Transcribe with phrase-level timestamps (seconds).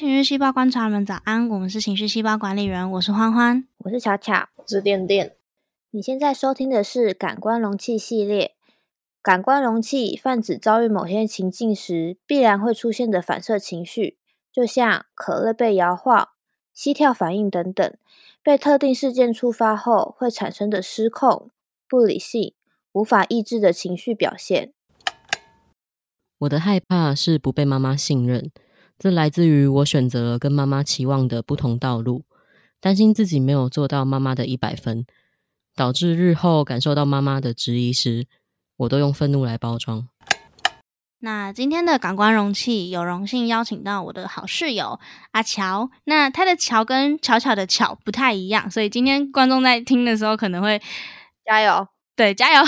[0.00, 1.46] 情绪细胞观察们，早安！
[1.46, 5.36] 我们是情绪细胞管理员，我是欢欢，我是巧巧，我是电电。
[5.90, 8.54] 你现在收听的是感官容器系列。
[9.20, 14.16] 感官容器泛指遭遇某些情境时必然会出现的反射情绪，
[14.50, 16.30] 就像可乐被摇晃、
[16.72, 17.94] 膝跳反应等等，
[18.42, 21.50] 被特定事件触发后会产生的失控、
[21.86, 22.54] 不理性、
[22.92, 24.72] 无法抑制的情绪表现。
[26.38, 28.50] 我的害怕是不被妈妈信任，
[29.02, 32.24] 这来自于我选择了跟妈妈期望的不同道路，
[32.82, 35.06] 担心自己没有做到妈妈的一百分，
[35.74, 38.26] 导致日后感受到妈妈的质疑时。
[38.76, 40.06] 我都用愤怒来包装。
[41.20, 45.00] 那今天的感官容器有荣幸邀请到我的好室友
[45.32, 45.90] 阿乔。
[46.04, 50.80] 那他的“乔”跟巧巧的“巧”不太一样，所以今天观众在听的时候可能会
[51.46, 52.62] 加油，对，加油。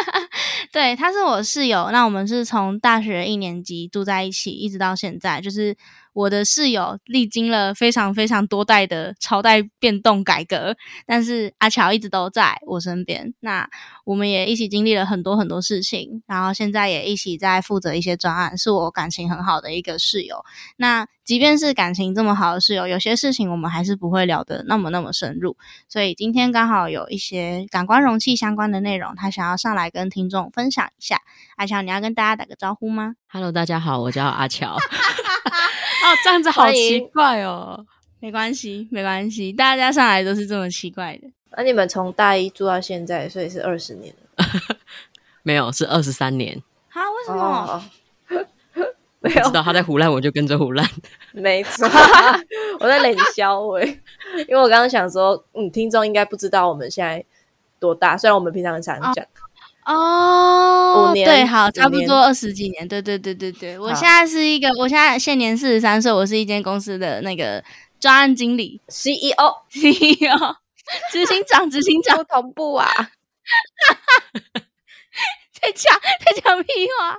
[0.72, 1.90] 对，他是我室友。
[1.92, 5.76] 那我们是从大学一年级住在一起，一直到现在，就是。
[6.12, 13.32] 我的室友历经了非常非常多代的朝代变动改革，但是阿乔一直都在我身边。
[13.40, 13.68] 那
[14.04, 20.44] 我们也一起经历了很多很多事情，然后现在也一起在负责一些专案，是我感情很好的一个室友。
[20.76, 25.56] 那即便是感情这么好的室友，有些事情我们还是不会聊得那么那么深入。
[25.88, 31.20] 所以今天刚好有一些感官容器相关的内容，他想要上来跟听众分享一下。
[31.56, 34.76] 阿乔，你要跟大家打个招呼吗？Hello，大家好，我叫阿乔。
[36.02, 37.84] 哦，这样子好奇怪哦。
[38.20, 41.28] 没关系，没关系，大家上来都是这么奇怪的。
[41.56, 44.14] 那你们从大一住到现在，所以是二十年
[45.42, 46.62] 没有，是二十三年。
[46.92, 47.00] 啊？
[47.10, 47.84] 为什么？
[49.22, 50.86] 没有，知道他在胡乱，我就跟着胡乱。
[51.32, 51.86] 没错，
[52.80, 53.86] 我在冷笑喂，
[54.48, 57.22] 因为我刚刚想说，嗯，听众应该不知道我们现在
[57.78, 59.24] 多大，虽然我们平常很常讲。
[59.24, 59.28] 哦，
[59.86, 63.78] 五年对，好，差不多二十几年，对对对对对。
[63.78, 67.64] 我现在是一个，我现在现年四十三岁，我是一间公司的那个
[67.98, 70.56] 专案经理，CEO，CEO，
[71.10, 72.86] 执行长，执行长，同步啊，
[75.60, 75.92] 在讲
[76.24, 76.68] 在讲屁
[76.98, 77.16] 话。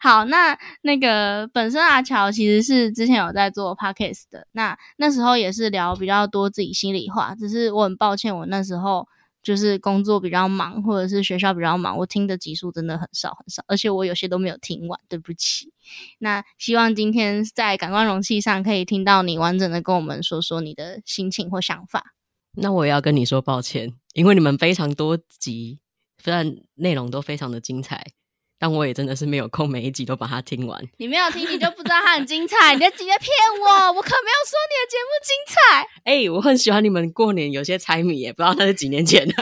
[0.00, 9.06] 好，那那个本身阿乔其实是之前有在做 podcast 的，那那时候也是聊比较多自己心里话，只是我很抱歉，我那时候。
[9.42, 15.72] 就是工作比较忙，或者是学校比较忙，我听的集数真的很少很少，而且我有些都没有听完，对不起。
[16.18, 22.14] 那希望今天在感官容器上可以听到你完整的跟我们说说你的心情或想法。
[22.52, 25.78] 那我也要跟你说抱歉，因为你们非常多集，
[26.22, 28.12] 虽然内容都非常的精彩。
[28.58, 30.82] 但我也真的是没有空，每一集都把它听完。
[30.96, 32.74] 你没有听，你就不知道它很精彩。
[32.74, 33.30] 你在直接骗
[33.60, 35.86] 我，我可没有说你的节目精彩。
[36.04, 39.34] 哎，我很喜欢你们过年有些猜谜，也不知道那是几年前的。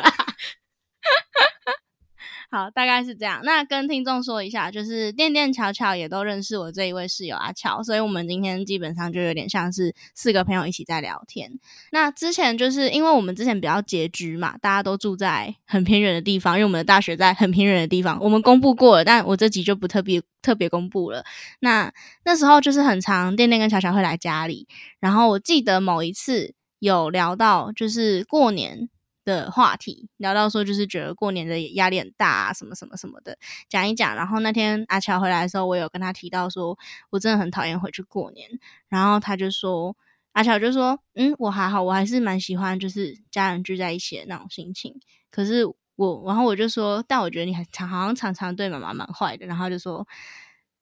[2.51, 3.41] 好，大概是这样。
[3.43, 11.51] 那跟听众说一下，就是垫垫巧巧也都认识我这一位室友阿乔，所以我们今天基本上就有点像是四个朋友一起在聊天。
[11.91, 18.19] 那之前就是因为我们之前比较拮据嘛，大家都住在很偏远的地方，因为我们的大学在很偏远的地方。
[18.21, 21.25] 我们公布过了，但我这集就不特别特别公布了。
[21.61, 21.93] 那
[22.25, 24.69] 那时候就是很长，垫垫跟巧巧会来家里，
[25.01, 28.89] 然后我记得某一次有聊到，就是过年。
[29.27, 33.37] 的话题聊到说，就是觉得过年的压力很大啊，什么什么什么的，
[33.69, 34.15] 讲一讲。
[34.15, 36.79] 然后那天阿乔回来的时候，我有跟他提到说，
[37.11, 38.49] 我真的很讨厌回去过年。
[38.89, 39.95] 然后他就说，
[40.33, 44.95] 阿乔就说，嗯，我还好，我还是蛮喜欢就是家人聚在一起的那种心情。
[45.31, 45.67] 可是
[45.97, 49.45] 我，然后我就说，但我觉得你还常好像常常对妈妈蛮坏的。
[49.45, 50.07] 然后就说，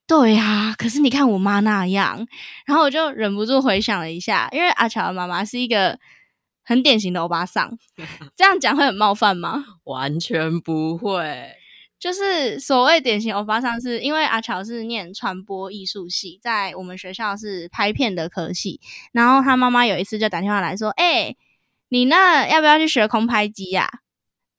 [0.06, 2.26] 对呀，可是你看我妈那样。
[2.66, 5.98] 然后我就忍不住回想了一下，因为阿乔的妈妈是一个。
[6.64, 7.78] 很典型的欧巴桑，
[8.34, 9.64] 这样讲会很冒犯吗？
[9.84, 11.52] 完全不会，
[11.98, 18.80] 就是所谓典型欧巴桑，是因为阿乔是念传播艺术系，在我们学校是拍片的科系，
[19.12, 21.36] 然后他妈妈有一次就打电话来说：“哎，
[21.90, 23.88] 你那要不要去学空拍机呀？”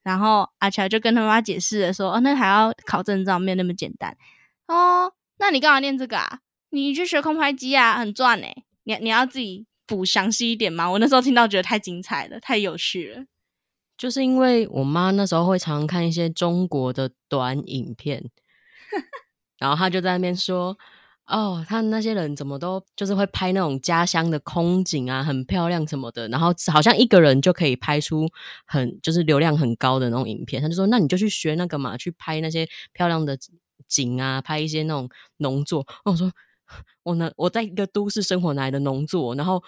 [0.03, 4.15] 然后阿乔就跟他妈妈解释了说：“哦，那还要考证照，没有那么简单
[4.67, 5.11] 哦。
[5.37, 6.39] 那你干嘛念这个啊？
[6.69, 10.89] 你去学空拍机啊，很赚哎，你你要自己。”补详细一点吗？
[10.91, 13.25] 我那时候听到觉得太精彩了，太有趣了。
[13.97, 18.29] 就是因为我妈那时候会常看一些中国的短影片，
[19.59, 20.77] 然后她就在那边说
[21.27, 26.27] ：“哦，他那些人怎么都就是会拍那种家乡的空景啊，很漂亮什么的。
[26.29, 28.27] 然后好像一个人就可以拍出
[28.65, 33.37] 很就是流量很高的那种影片。”她就说：“那你就去学那个嘛，去拍那些漂亮的
[33.87, 36.31] 景啊，拍一些那种农作。”我说。
[37.03, 37.31] 我呢？
[37.35, 39.35] 我在一个都市生活，来的农作？
[39.35, 39.63] 然后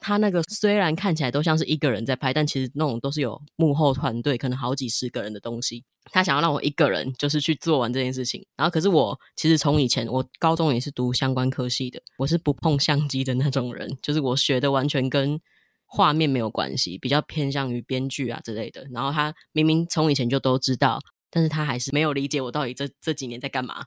[0.00, 5.84] 他那个虽然看起来都像是一个人在拍，但其实那种都是有幕后团队，可能好几十个人的东西。
[6.12, 15.40] 他想要让我一个人就是去做完这件事情，然后可是我其实从以前我高中也是读相关科系的，我是不碰相机的那种人，就是我学的完全跟
[15.84, 18.86] 画面没有关系，比较偏向于编剧啊之类的。
[18.92, 23.86] 然后他明明从以前就都知道，但是他还是没有理解我到底这这几年在干嘛。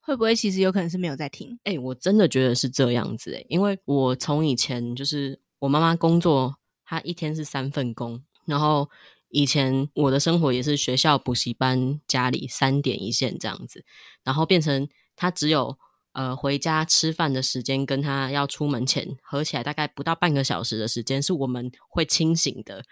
[0.00, 1.58] 会不会其实有可能是没有在听？
[1.64, 8.88] 哎、我真的觉得是这样子哎、因为我从以前就是我妈妈工作，她一天是三份工，然后
[9.28, 13.84] 以前我的生活也是学校、补习班、家里三点一线这样子，
[14.24, 15.78] 然后变成她只有
[16.12, 22.82] 呃回家吃饭的时间，跟她要出门前合起来大概不到半个小时的时间，是我们会清醒的，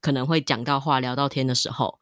[0.00, 1.98] 可能会讲到话、聊到天的时候。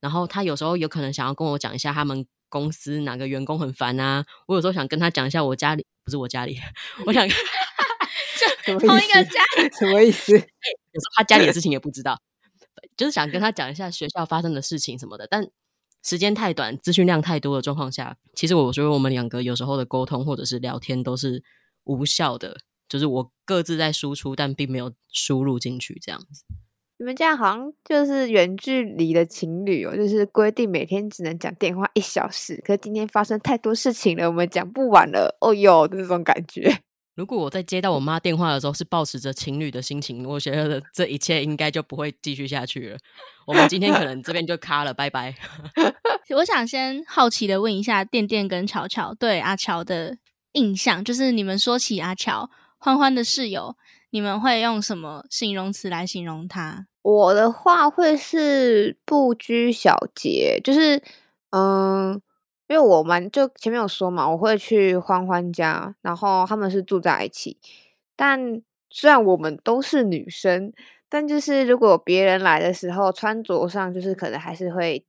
[0.00, 6.58] 然后他有时候有可能想要跟我讲一下他们公司哪个员工很烦啊，我有时候想跟他讲一下我家里不是我家里，
[7.06, 7.40] 我想有时
[8.62, 8.94] 什么同？
[8.98, 9.40] 一个家，
[9.78, 10.32] 什么意思？
[10.36, 12.20] 有时候他家里的事情也不知道，
[12.94, 15.48] 就是想跟他讲一下学校发生的事情什么的，但
[16.04, 21.42] 时间太短，资讯量太多的状况下，其实我觉得我们两个有时候的沟通或者是聊天都是
[21.84, 26.44] 无效的，就是我各自在输出，但并没有输入进去这样子。
[27.02, 36.72] 你们这样好像就是远距离的情侣哦，就是规定每天只能讲电话一小时，可是今天发生太多事情了，我们讲不完了，哦哟的那种感觉。
[37.16, 42.98] 如果我在接到我妈电话的时候是保持着情侣的心情，我觉得这一切应该就不会继续下去了。
[43.48, 45.34] 我们今天可能这边就卡了，拜拜。
[46.36, 50.16] 我想先好奇的问一下，电电跟巧巧对阿乔的
[50.52, 53.76] 印象，就是你们说起阿乔欢欢的室友，
[54.10, 56.86] 你们会用什么形容词来形容他？
[57.02, 61.02] 我的话会是不拘小节，就是
[61.50, 62.14] 嗯，
[62.68, 67.58] 因为我们就前面有说嘛，我会去欢欢家，然后他们是住在一起，
[68.16, 70.72] 但虽然我们都是女生，
[71.08, 75.04] 但就是如果别人来的时候，穿着上就是可能还是会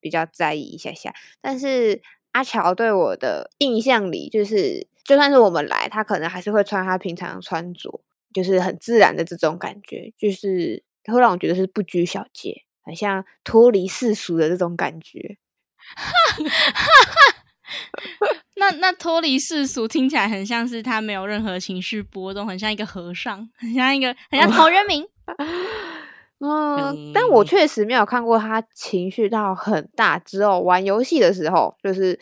[0.00, 8.00] 比较在意一下下，但是阿乔对我的印象里，就是就算是我们来，他可能还是会穿他平常穿着，
[8.34, 15.36] 就是很自然的这种感觉，就是会让我觉得是不拘小节，很像脱离世俗的这种感觉。
[18.56, 25.06] 那那脱离世俗听起来很像是他没有任何情绪波动，很像一个和尚，很像一个很像陶渊明。
[26.42, 32.18] 嗯，但我嗯确实没有看过他情绪到很大，之后玩游戏的时候，就是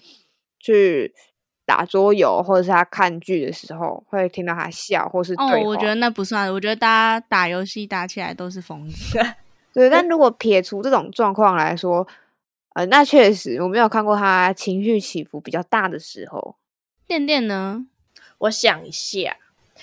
[0.59, 1.15] 去
[1.69, 9.19] 打桌游或者是他看剧的时候，会听到他笑或是哦对，话我觉得那不算，我觉得大家打游戏打起来都是疯子。
[9.75, 12.09] 对，但如果撇除这种状况来说，
[12.73, 16.57] 呃，那确实我没有看过他情绪起伏比较大的时候。
[17.07, 17.85] 电电呢？
[18.39, 19.37] 我想一下，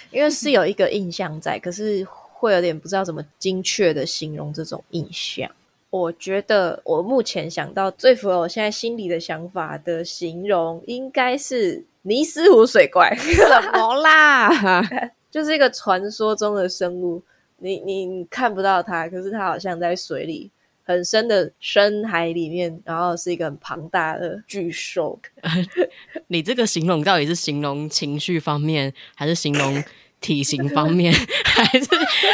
[0.10, 5.48] 因为是有一个印象在，可是会有点不知道怎么精确的形容这种印象。
[5.96, 14.84] 我觉得我目前想到最符合我现在心里的想法的形容，应该是尼斯湖水怪， 什么啦？
[15.32, 17.24] 就是一个传说中的生物。
[17.60, 20.52] 你你你看不到它，可是它好像在水里
[20.84, 25.18] 很深的深海里面，然后是一个很庞大的巨兽。
[26.28, 29.82] 你这个形容到底是形容情绪方面，还是形容
[30.20, 31.14] 体型方面，
[31.64, 31.88] 还是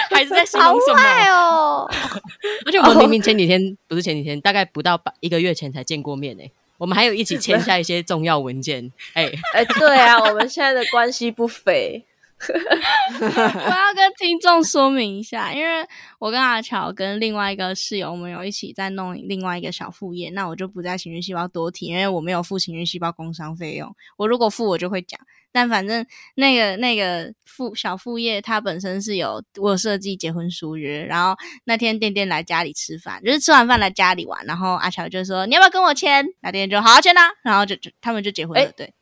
[0.10, 1.30] 还是在形容什么？
[1.30, 1.90] 哦，
[2.66, 6.44] 而且我们明明前几天、不是前几天，大概不到半一个月前才见过面呢、
[6.78, 8.92] 我们还有一起签下一些重要文件。
[9.14, 12.04] 哎、哎，对啊，我们现在的关系不菲。
[12.42, 15.86] 我要跟听众说明一下，因为
[16.18, 23.96] 我跟阿乔跟另外一个室友，我们有一起在弄另外一个小副业，那我就不在情绪细胞多提，因为我没有付情绪细胞工商费用。
[24.18, 25.20] 我如果付，我就会讲。
[25.52, 26.06] 但反正
[26.36, 36.26] 那个那个副小副业，它本身是有我有设计结婚书约，然后那天店店来家里吃饭，就是吃完饭来家里玩，然后阿乔就说你要不要跟我签？
[36.42, 38.68] 那店店就好好签啊，然后就就他们就结婚了。
[38.68, 38.94] 哎对，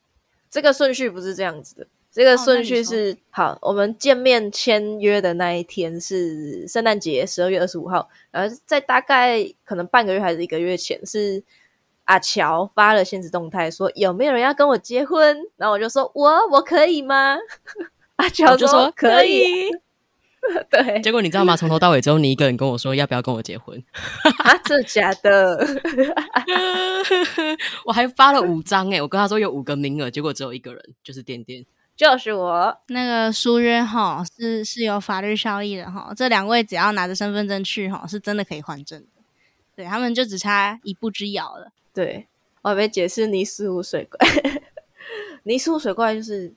[0.50, 11.44] 这个顺序不是这样子的，这个顺序是、好，我们见面签约的那一天是圣诞节，十二月二十五号，然后在大概可能半个月还是一个月前，是
[12.10, 17.38] 阿乔发了现实动态说有没有人要跟我结婚，然后我就说我我可以吗？
[18.18, 19.70] 阿乔我就说可以，
[20.72, 21.56] 对结果你知道吗？
[21.56, 23.82] 从头到尾只有你一个人跟我说要不要跟我结婚，
[24.44, 25.64] 啊，真的假的？
[27.86, 31.64] 我还发了五张哎、我跟他说有五个名额，结果只有一个人，就是点点。
[31.96, 39.19] 就是我，那个书约哈是是有法律效益的哈，这两位只要拿着身份证去哈，是真的可以换证的。
[39.80, 41.72] 对他们就只差一步之遥了。
[41.94, 42.28] 对，
[42.62, 44.20] 我还没解释尼斯湖水怪。
[45.44, 46.54] 尼斯湖水怪就是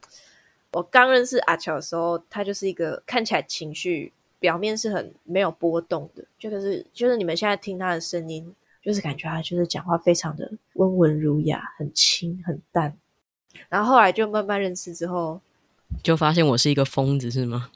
[0.72, 8.52] 我刚认识阿乔的时候，他就是一个看起来情绪表面是很没有波动的，就是就是你们现在听他的声音，
[8.82, 12.98] 就是感觉他就是讲话非常的温文儒雅，很轻很淡。
[13.68, 15.40] 然后后来就慢慢认识之后，
[16.02, 17.70] 就发现我是一个疯子是吗？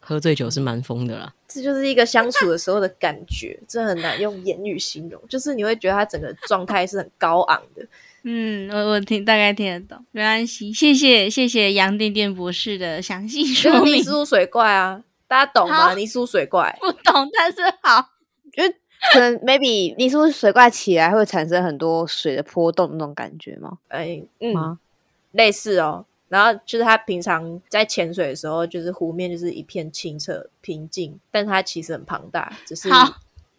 [0.00, 5.20] 喝醉酒是蛮疯的啦，这就是一个相处的时候的感觉，这很难用言语形容。
[5.28, 7.86] 就是你会觉得他整个状态是很高昂的。
[8.24, 10.72] 嗯，我我听大概听得懂，没关系。
[10.72, 13.96] 谢谢谢谢杨电电博士的详细说明。
[13.96, 15.92] 泥塑水怪啊，大家懂吗？
[15.94, 18.10] 泥塑水怪 不懂，但是好，
[18.54, 18.62] 就
[19.12, 23.78] 可能 maybe 泥塑水怪起来会产生很多水的波动那种感觉吗？
[23.88, 24.78] 哎，嗯，
[25.32, 26.06] 类似哦。
[26.32, 32.88] 然后就是他平常在潜水的时候，就是湖面就是一片清澈平静，但他其实很庞大，只是。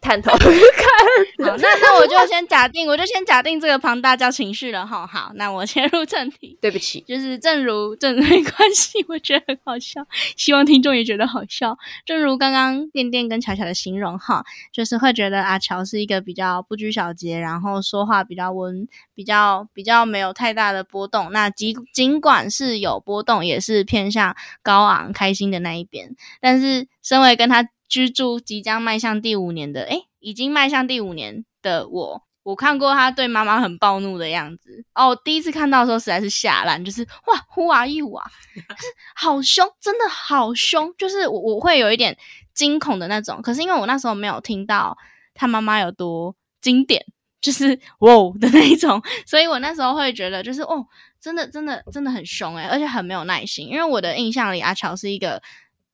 [0.04, 0.50] 探头看，
[1.48, 5.08] 好，那那我就先假定，我就先假定这个庞大叫情绪了哈。
[5.08, 6.58] 好，那我切入正题。
[6.62, 10.06] 对不起，就是正如正没关系，我觉得很好笑，
[10.36, 11.78] 希望听众也觉得好笑。
[12.06, 21.32] 正如刚刚电电跟巧巧的形容哈，就是会觉得阿乔是一个比较不拘小节，然后说话比较温，比较比较没有太大的波动。
[21.32, 26.16] 那尽尽管是有波动，也是偏向高昂开心的那一边。
[26.42, 27.68] 但是身为跟他。
[27.94, 35.16] 居住即将迈向第五年的，诶已经迈向第五年的我，我看过他对妈妈很暴怒的样子哦。
[35.24, 38.24] 第一次看到的时候实在是吓烂，就是哇呼啊一哇，
[39.14, 42.18] 好凶，真的好凶，就是我我会有一点
[42.56, 43.40] 惊恐的那种。
[43.44, 44.98] 可是因为我那时候没有听到
[45.36, 47.06] 他妈妈有多经典，
[47.40, 50.84] 就是 哇的那一种，所以我那时候会觉得就是哦，
[51.22, 53.68] 真的真的真的很凶诶而且很没有耐心。
[53.68, 55.44] 因为我的印象里阿乔是一个。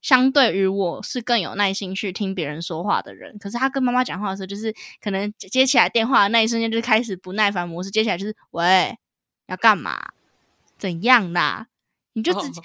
[0.01, 8.97] 相对于我是更有耐心去听别人说话的人，可是他跟妈妈讲话的时候，就是可能接起来电话的那一瞬间就开始不耐烦模式，接起来就是喂，
[9.47, 10.11] 要干嘛？
[10.77, 11.67] 怎样啦？
[12.13, 12.61] 你就自己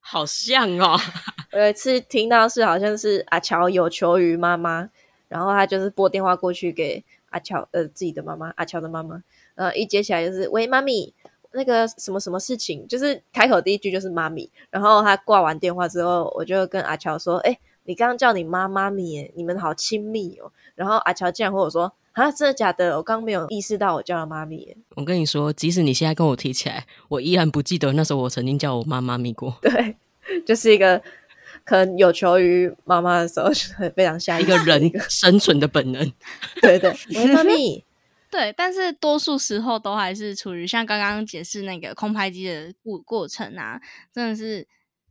[0.00, 0.98] 好像哦。
[1.52, 4.90] 我有一次听到是好像是阿乔有求于妈妈，
[5.28, 9.22] 然后他就是拨电话过去给阿乔呃自己的妈妈，阿乔的妈妈，
[9.54, 11.14] 呃一接起来就是喂妈咪。
[11.56, 22.96] 那个什么什么事情，就是开口第一句就是妈咪，然后他挂完电话之后，我就跟阿乔说：“哎，你刚刚叫你妈妈咪，你们好亲密哦。”然后阿乔竟然和我说：“啊，真的假的？
[22.98, 29.56] 我刚刚没有意识到我叫了妈咪。”我跟你说，即使你现在跟我提起来，我依然不记得那时候我曾经叫我妈妈咪过。
[29.62, 29.96] 对，
[30.44, 31.00] 就是一个
[31.64, 33.50] 可能有求于妈妈的时候，
[33.96, 36.12] 非常像一个人生存的本能。
[36.60, 36.94] 对对，
[37.32, 37.82] 妈咪。
[38.28, 43.80] 对，但是多数时候都还是处于像刚刚解释那个空拍机的过过程啊，
[44.12, 44.66] 真的是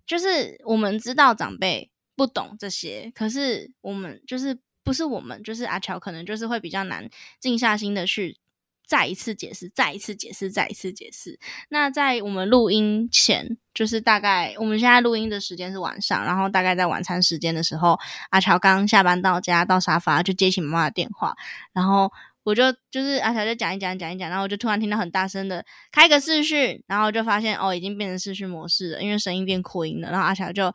[0.05, 8.37] 就是我们知道长辈不懂这些，可是我们就是不是我们就是阿乔，可能就是会比较难静下心的去
[8.85, 11.39] 再一次解释，再一次解释，再一次解释。
[11.69, 17.97] 那在我们录音前，就是大概我们现在录音的时间是晚上，然后大概在晚餐时间的时候，
[18.29, 21.33] 阿乔刚下班到家到沙发就接起妈妈的电话，
[21.71, 22.11] 然后。
[22.45, 30.11] 我就就是阿乔就讲一讲讲一讲，然后我就突然听到很大声的开个视讯，然后就发现哦已经变成视讯模式了，因为声音变扩音了。
[30.11, 30.71] 然后阿乔就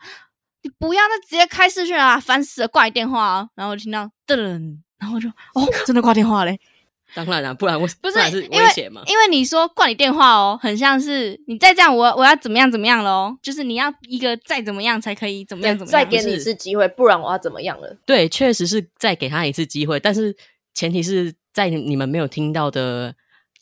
[0.62, 3.48] 你不要再直接开视讯啊，烦死了，挂你电话哦。
[3.54, 6.58] 然后我听到噔，然后我就哦真的挂电话嘞。
[7.14, 9.02] 当然了，不然我 不是威胁吗？
[9.06, 17.96] 因为你说挂你电话哦，很像是你再这样，我我要怎么样怎么样了哦，就是你要一个再怎么样才可以怎么样怎么样，再给你一次机会，不然我要怎么样了？
[18.04, 20.36] 对，确实是再给他一次机会，但是
[20.74, 21.32] 前提是。
[21.52, 23.14] 在你们没有听到的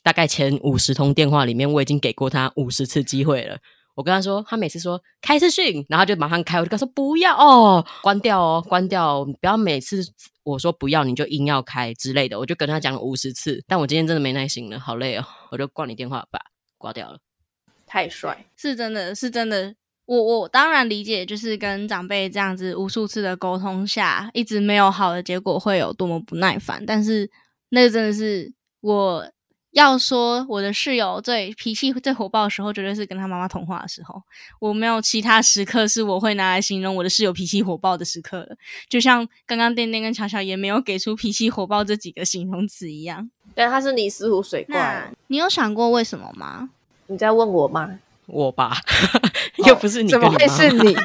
[0.03, 3.57] 大概前五十通电话里面，我已经给过他五十次机会了。
[3.95, 10.01] 我跟他说，他每次说开视讯，然后就马上开，我就跟他说不要哦，关掉哦，关掉，不要每次
[10.43, 12.39] 我说不要你就硬要开之类的。
[12.39, 16.39] 我就跟他讲了五十次，但我今天真的没耐心了，好累哦，我就挂你电话吧，
[16.77, 17.19] 挂掉了。
[17.85, 19.75] 太帅，是真的是真的。
[20.05, 27.29] 我我当然理解，就是跟长辈这样子无数次的沟通下，一直没有好的结果，会有多么不耐烦，但是。
[27.69, 29.31] 那真的是我
[29.71, 34.21] 要说，我的室友最脾气最火爆的时候，绝对是跟他妈妈通话的时候。
[34.59, 38.55] 我没有其他时刻是我会拿来形容我的室友脾气火爆的时刻了。
[38.89, 43.29] 就像刚刚电电跟巧巧也没有给出脾气火爆这几个形容词一样。
[43.53, 46.69] 但他是尼斯湖水怪，你有想过为什么吗？
[47.07, 47.99] 你在问我吗？
[48.25, 48.77] 我吧，
[49.67, 50.95] 又不是你，怎么会是你？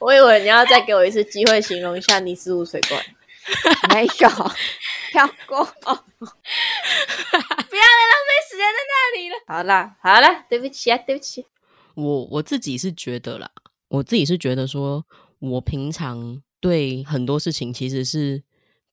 [0.00, 3.04] 我以为你要再给我一次机会，形容一下尼斯湖水怪。
[3.94, 4.28] 没有。
[5.10, 6.30] 跳过， 不要
[7.66, 9.34] 再浪费时间在那里了。
[9.46, 11.44] 好啦，好了，对不起啊，对不起。
[11.94, 13.50] 我我自己是觉得啦，
[13.88, 15.04] 我自己是觉得说，
[15.38, 18.42] 我平常对很多事情其实是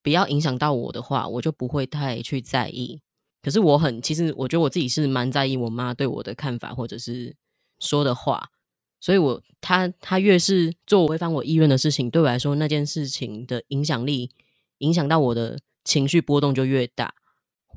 [0.02, 3.00] 不要影响到我的话，我就不会太去在意。
[3.42, 7.36] 可是我很，其实我觉得我自己是蛮在意我妈对我的看法或者是
[7.78, 8.50] 说的话。
[8.98, 14.30] 所以我她她越是做违反我意愿的事情，对我来说那件事情的影响力，
[14.78, 17.14] 影响到我的情绪波动就越大。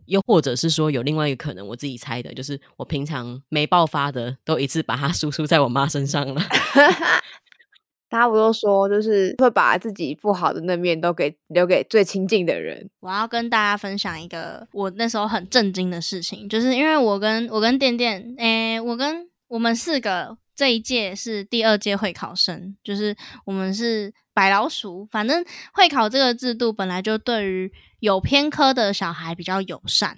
[0.06, 6.42] 又或者是说有另外一个可能，我自己猜的，就是我平常没爆发的，都一次把它 输出在我妈身上了。
[8.10, 12.90] 大家不都说，就是会把自己不好的那面都给留给最亲近的人。
[13.02, 25.08] 我要跟大家分享一个我那时候很震惊的事情，就是因为我跟我跟店店，诶，我跟我们四个这一届是第二届会考生，就是我们是白老鼠。
[25.10, 30.18] 反正会考这个制度本来就对于有偏科的小孩比较友善。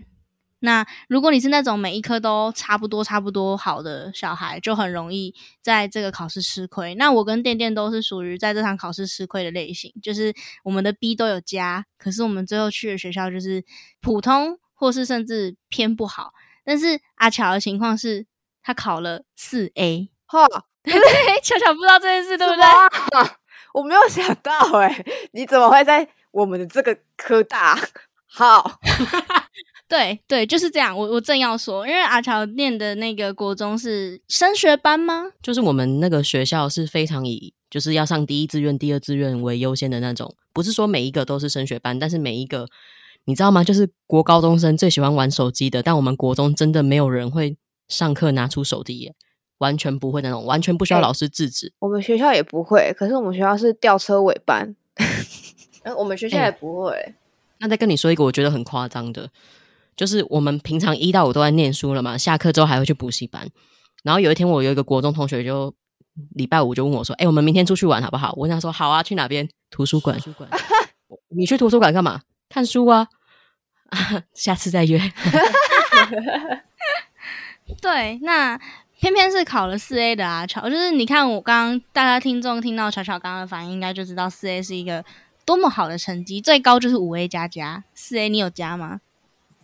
[0.61, 5.31] 那如果你是那种每一科都差不多差不多好的小孩，就很容易
[5.61, 6.95] 在这个考试吃亏。
[6.95, 10.33] 那我跟店店都是属于在这场考试吃亏的类型，就是
[10.63, 13.63] 我们的 B 都有加，可是我们最后去的学校就是
[14.01, 16.33] 普通，或是甚至偏不好。
[16.63, 18.25] 但是阿乔的情况是，
[18.63, 20.47] 他考了四 A，哈，
[20.83, 21.01] 对对，
[21.43, 22.63] 巧巧不知道这件事，对不对？
[23.75, 27.77] 我没有想到，哎，你怎么会在我们的这个科大？
[28.27, 28.79] 好。
[29.89, 30.97] 对对，就是这样。
[30.97, 35.25] 我我正要说，因为阿乔念的那个国中是升学班吗？
[35.43, 42.65] 就是我们那个学校是非常以就是要上第一志愿、第二志愿为优先的那种，不是说每一个都是升学班，但是每一个
[43.25, 43.65] 你知道吗？
[43.65, 47.57] 就是国高中生最喜欢玩手机的，但我们国中真的没有人会
[47.89, 49.13] 上课拿出手机耶，
[49.61, 51.71] 完全不会那种，完全不需要老师制止。
[51.79, 54.75] 我们学校也不会，可是我们学校是吊车尾班，
[55.83, 57.15] 哎，我们学校也不会。
[57.59, 59.29] 那再跟你说一个我觉得很夸张的。
[59.95, 63.47] 就是我们平常一到五都在念书了嘛，下课之后还会去补习班。
[64.03, 65.71] 然后有一天，我有一个国中同学，就
[66.33, 69.47] 礼拜五就问我说：“哎，我们明天出去玩好不好？”我跟他说：“好啊，去哪边？
[69.69, 70.49] 图书馆。”图书馆。
[71.29, 72.21] 你去图书馆干嘛？
[72.49, 73.07] 看书啊。
[74.33, 74.99] 下次再约。
[77.79, 78.59] 对，那
[79.01, 85.03] 偏偏是考了四 A 的阿乔，就是你看我刚刚大家听众听到巧巧刚刚的反应，应该就知道四 A 是一个
[85.43, 87.83] 多么好的成绩，最高就是五 A 加加。
[87.95, 89.01] 四 A 你有加吗？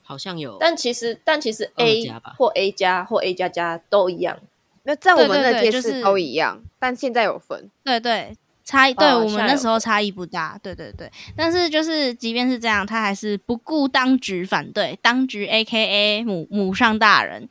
[0.01, 4.39] 好像有，但其实但其实 A 或 A 加或 A 加加都一样。
[4.81, 7.69] 那在我们那届是都一样，但现在有分。
[7.83, 8.35] 对对，
[8.65, 10.59] 差异对我们那时候差异不大。
[10.63, 17.47] 对对对，但是就是即便是这样，他还是不顾当局反对，当局 A K A 母母上大人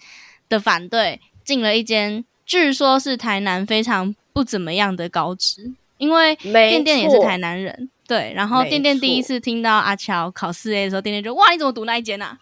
[0.49, 7.89] 的反对，进了一间据说是台南非常不怎么样的高职，因为店店也是台南人。
[8.07, 12.39] 对，然后店店第一次听到阿乔考四 A 的时候，店店就哇，你怎么读那一间啊？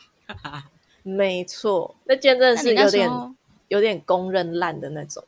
[1.04, 3.10] 没错，那间真的是有点
[3.68, 5.22] 有点公认烂的那种。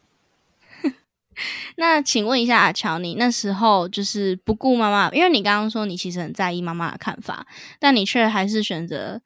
[1.76, 7.46] 那请问一下阿乔，你那时候就是不顾妈妈，因为你刚刚说你其实很在意妈妈的看法，
[7.78, 9.20] 但你却还是选择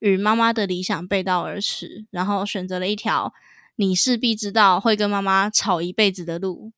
[0.00, 3.32] 与妈妈的理想背道而驰，然后选择了一条
[3.76, 6.72] 你势必知道会跟妈妈吵一辈子的路。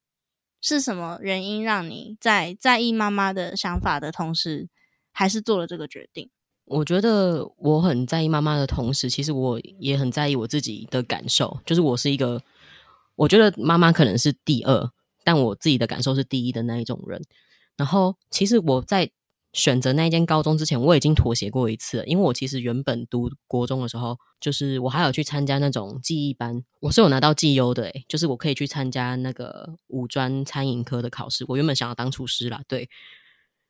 [0.61, 4.69] 是什么原因让你在在意妈妈的想法的同时，
[5.13, 6.31] 还是做了这个决定？
[6.65, 11.61] 我觉得我很在意妈妈的同时，其实我也很在意我自己的感受。
[11.67, 12.43] 就是我是一个，
[13.17, 14.91] 我觉得妈妈可能是第二，
[15.23, 17.23] 但我自己的感受是第一的那一种人。
[17.77, 19.11] 然后，其实我在。
[19.55, 22.05] 选择那一间高中之前，我已经妥协过一次。
[22.07, 31.45] 因为我其实原本读国中的时候，就是我还有去参加那种记忆班，我是有拿到绩优的，诶就是我可以去参加那个五专餐饮科的考试。
[31.49, 32.90] 我原本想要当厨师啦，对。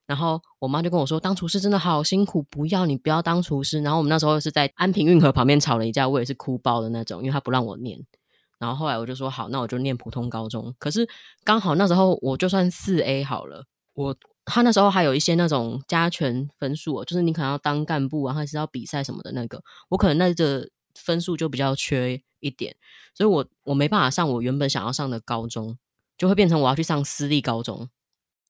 [0.07, 3.81] 然后我妈就跟我说，当厨师真的好辛苦，不要你不要当厨师。
[3.83, 7.99] 然后我们那时候是在安平运河旁边吵了一架，我也是哭爆的那种，因为他不让我念。
[8.59, 10.75] 然后后来我就说好，那我就念普通高中。
[10.79, 11.07] 可是
[11.45, 14.17] 刚好那时候我就算四 A 好了，我。
[14.45, 22.77] 他那时候还有一些那种加权分数，哦就是你可能要当干部啊，还是要比赛什么的那个，我可能那个分数就比较缺一点，
[23.15, 25.79] 所以我我没办法上我原本想要上的高中，
[26.19, 27.89] 就会变成我要去上私立高中。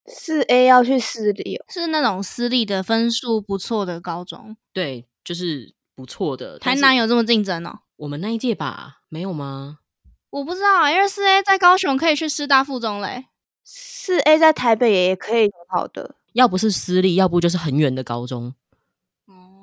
[0.07, 4.55] 四 A 要去私立，是那种私立的分数不错的高中。
[4.73, 6.59] 对，就是不错的。
[6.59, 7.79] 台南有这么竞争哦？
[7.97, 9.79] 我们那一届吧，没有吗？
[10.29, 13.29] 我不知道，因为四 A 在高雄可以去师大附中嘞。
[13.65, 18.55] 四 A 在台北也可以很好的，要不是私立，要不就是很远的高中。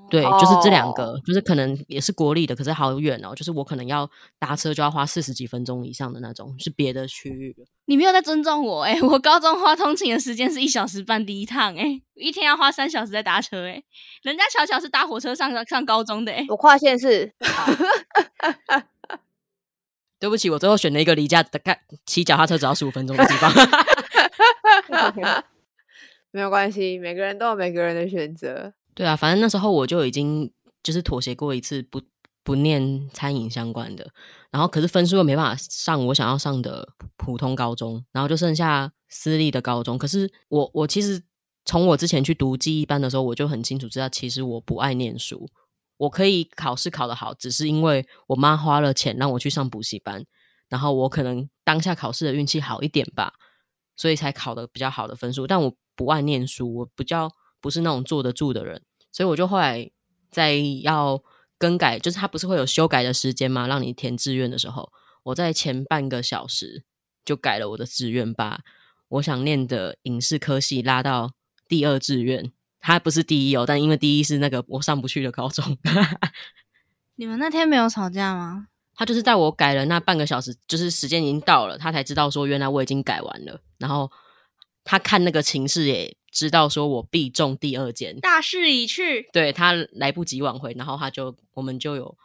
[0.10, 3.34] 对，就是这两个，就是可能也是国立的，可是好远哦。
[3.34, 9.00] 就是我可能要搭车就要花四十几分钟以上的那种，是别的区域你没有在尊重我哎！
[9.04, 13.82] 我高中花通勤的时间是一小时半第一趟哎，一天要花三小时在搭车哎。
[14.24, 17.34] 人家巧巧是搭火车上上高中的哎，我跨县市。
[20.22, 23.52] 对不起，我最后选了一个离家的开骑脚踏车只要十五分钟的地方。
[26.30, 28.72] 没有关系，每个人都有每个人的选择。
[28.94, 30.52] 对啊，反正那时候我就已经
[30.84, 32.00] 就是妥协过一次，不
[32.44, 34.08] 不念餐饮相关的，
[34.52, 39.98] 然后可是分数又没办法上我想要上的普通高中，然后就剩下私立的高中。
[39.98, 41.20] 可是我我其实
[41.66, 45.50] 从我之前去读记忆班的时候，我就很清楚知道，其实我不爱念书。
[46.02, 50.26] 我可以考试考得好，只是因为我妈花了钱让我去上补习班，
[50.68, 53.34] 然后我可能当下考试的运气好一点吧，
[53.96, 55.46] 所以才考的比较好的分数。
[55.46, 59.92] 但我不爱念书，我比较不是那种坐得住的人，所以我就后来
[60.32, 61.22] 在要
[61.60, 63.68] 更改，就是他不是会有修改的时间吗？
[63.68, 66.84] 让你填志愿的时候，我在前半个小时
[67.24, 68.62] 就改了我的志愿，把
[69.08, 71.34] 我想念的影视科系拉到
[71.68, 72.52] 第二志愿。
[72.82, 75.78] 他不是第一哦，但因为第一是那个我上不去的高中。
[77.16, 78.68] 你们那天没有吵架吗？
[78.96, 83.62] 他就是在我改了那半个小时，就是时间已经到了，他才知道说原来我已经改完了。
[83.78, 84.12] 然后
[84.84, 89.30] 他看那个情势，也知道说我必中第二间，大势已去。
[89.32, 92.18] 对他来不及挽回，然后他就我们就有。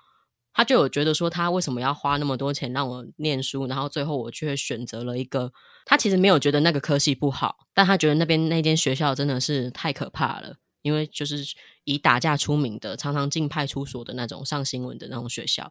[0.57, 5.53] 他就有觉得说，他为什么要花那么多钱让我念书，然后最后我却选择了一个
[5.85, 11.45] 他其实没有觉得那个科系不好，但他觉得那边那间学校真的是太可怕了，因为就是
[11.85, 15.71] 以打架出名的，常常进派出所的那种上新闻的那种学校，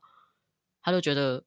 [0.84, 1.44] 他就觉得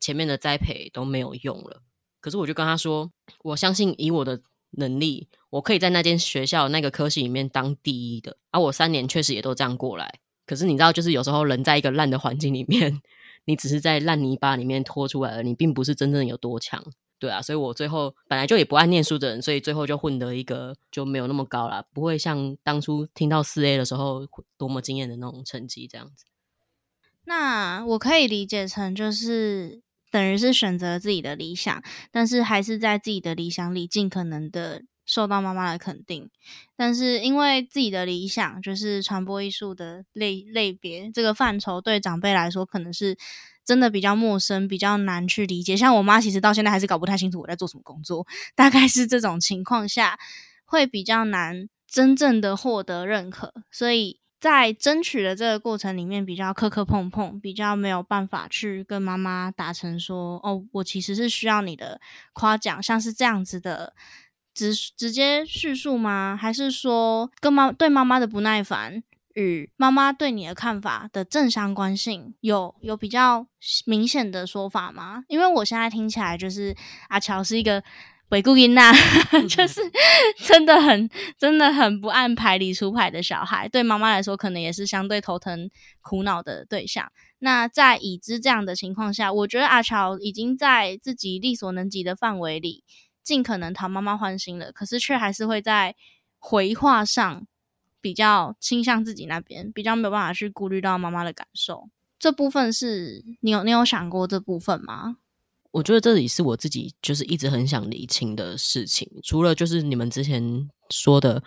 [0.00, 1.82] 前面的栽培都没有用了。
[2.20, 3.12] 可是我就跟他说，
[3.44, 4.42] 我相信以我的
[4.72, 10.18] 能力，我可以在那间学校那个科系里面当第一的，而我三年确实也都这样过来。
[10.44, 13.00] 可是你知道，就是有时候人在一个烂的环境里面，
[13.44, 16.84] 你只是在烂泥巴里面拖出来了，你并不是真正有多强，
[17.18, 17.40] 对啊。
[17.40, 24.26] 所以我最后本来就也不爱念书的人，所以最后就混得一个就没有那么高了，不会像当初听到四 A 的时候
[24.58, 26.24] 多么惊艳的那种成绩这样子。
[27.24, 34.82] 那我可以理解成就是等于是选择自己的理想，但是还是在自己的理想里尽可能的。
[35.12, 36.30] 受到妈妈的肯定，
[36.74, 43.18] 但是因为自己的理想就是传播艺术的类类别这个范畴，对长辈来说可能是
[43.62, 45.76] 真的比较陌生，比较难去理解。
[45.76, 50.18] 像我妈其实到现在还是搞不太清楚我在做什么工作，大概是这种情况下
[50.64, 62.00] 会比较难真正的获得认可，所以在争取的这个过程里面比较磕磕碰碰，比较没有办法去跟妈妈达成说哦，我其实是需要你的
[62.32, 63.92] 夸奖，像是这样子的。
[64.54, 66.38] 直直接叙述吗？
[66.40, 69.02] 还是说跟妈对妈妈的不耐烦
[69.34, 73.46] 与妈妈对你的看法的正相关性有有比较
[73.86, 75.24] 明显的说法吗？
[75.28, 76.76] 因为我现在听起来就是
[77.08, 77.82] 阿乔是一个
[78.28, 78.92] 鬼故音呐，
[79.48, 79.80] 就是
[80.44, 87.10] 真的很真的很不按牌理出牌的小孩，对妈妈来说可能也是相对头疼苦恼的对象。
[87.40, 92.84] 那在已知这样的情况下，我觉得阿乔已经在自己力所能及的范围里。
[93.22, 95.94] 尽可能讨妈妈欢心了，可是却还是会在
[96.38, 97.46] 回话上
[98.00, 101.88] 比较倾向自己那边，比较没有办法去顾虑到妈妈的感受。
[102.18, 105.18] 这部分是你有你有想过这部分吗？
[105.70, 109.08] 我觉得这里是我自己就是一直很想理清的事情。
[109.22, 111.42] 除了就是你们之前说的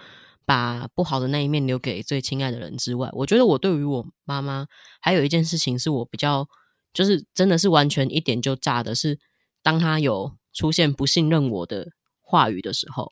[0.46, 4.66] 把不好的那一面留给最亲爱的人之外，我觉得我对于我妈妈
[5.02, 6.48] 还有一件事情是我比较
[6.94, 9.20] 就是真的是完全一点就炸的是，
[9.62, 10.36] 当他有。
[10.56, 11.90] 出现不信任我的
[12.22, 13.12] 话语的时候，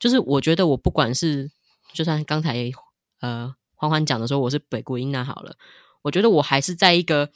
[0.00, 1.50] 就是我觉得我不管是
[1.92, 2.72] 就算刚才
[3.20, 5.54] 呃欢欢讲的说我是北国英娜好了，
[6.02, 7.30] 我觉得我还是在一个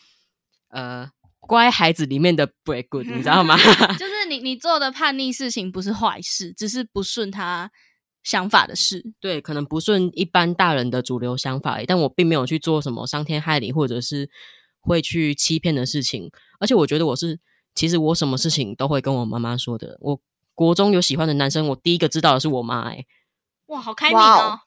[0.70, 3.56] 呃乖孩子里面的北国，你知道吗？
[3.98, 7.70] 就是你你做的叛逆事情不是坏事，只是不顺他
[8.22, 9.12] 想法的事。
[9.20, 14.30] 对，可能不顺一般大人的主流想法，但我并没有去做什么伤天害理或者是
[14.80, 17.38] 会去欺骗的事情，而且我觉得我是。
[17.74, 19.96] 其实我什么事情都会跟我妈妈说的。
[20.00, 20.20] 我
[20.54, 22.90] 国中有喜欢的男生，我第一个知道的是我妈。
[22.90, 23.04] 哎，
[23.66, 24.60] 哇，好开明哦！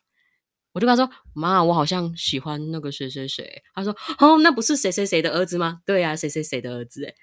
[0.73, 7.05] 我就跟他说：“妈，我好像喜欢那个谁谁谁。”他说：“哦，那不是谁谁谁的儿子吗？”对呀，谁谁谁的儿子。
[7.05, 7.13] 哎，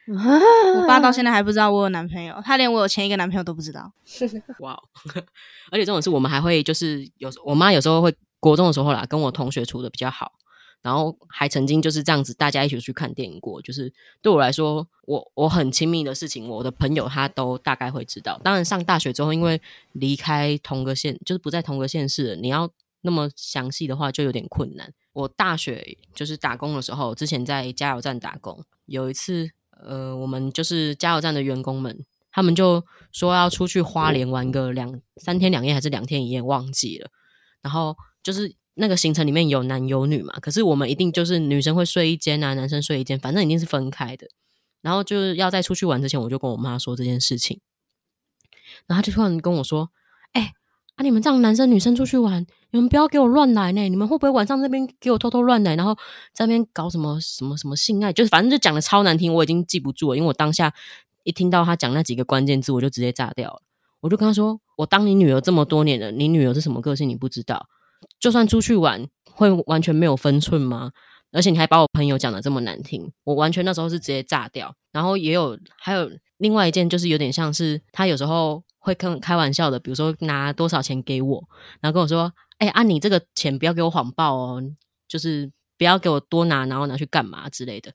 [0.81, 3.93] 我爸到 现在还不知道我有男朋友，他连我有前一个男朋友都不知道。
[4.61, 4.81] 哇！
[5.73, 10.31] 而且这种事，我们还会就是有我妈有时候会国中的时候啦，跟我同学处的比较好。
[10.83, 13.61] 然后还曾经就是这样子，大家一起去看电影过。
[13.61, 18.41] 就是对我来说，我我很亲密的事情，我的朋友他都大概会知道。
[18.43, 19.61] 当然上大学之后，因为
[19.93, 22.71] 离开同个县，就是不在同个县市，你要
[23.03, 24.91] 那么详细的话就有点困难。
[25.13, 29.51] 我大学就是打工的时候，之前在加油站打工，有一次，
[29.83, 37.11] 呃，我们就是加油站的员工们，他们就说要出去花莲玩个两三天两夜，还是两天一夜，忘记了。
[37.61, 38.55] 然后就是。
[38.75, 40.35] 那个行程里面有男有女嘛？
[40.41, 44.29] 可是我们一定就是女生会睡一间啊，男生睡一间，反正一定是分开的。
[44.81, 47.61] 然后就是要在出去玩之前，我就跟我妈说这件事情。
[48.87, 49.91] 然后她就突然跟我说
[50.33, 50.53] ：“哎，
[50.95, 53.83] 啊，你们这样男生女生出去玩，你们不要给我乱来呢！
[53.89, 55.95] 你们会不会晚上那边给我偷偷乱来，然后
[56.33, 58.13] 在那边搞什么什么什么性爱？
[58.13, 60.73] 就是反正就讲的超难听，我已经记不住了，因为我当下
[61.25, 63.63] 一听到他讲那几个关键字，我就直接炸掉了。
[64.01, 67.69] 我就跟他说：“我当你女儿这么多年了，你女儿是什么个性你不知道？
[68.21, 70.93] 就算出去玩，会完全没有分寸吗？
[71.33, 74.73] 而且你还把我朋友讲的这么难听，我完全那时候是直接炸掉。
[74.93, 81.45] 然后也有还有另外一件，就是有点像是他有时候。”会跟开玩笑的，比如说拿多少钱给我，
[81.83, 84.63] 然后跟我说：“哎，啊，你这个钱不要给我谎报哦，
[85.07, 87.93] 就是不要给我多拿，然后拿去干嘛之类的。”